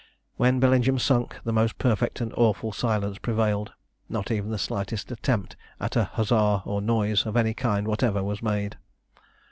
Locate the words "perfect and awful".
1.77-2.71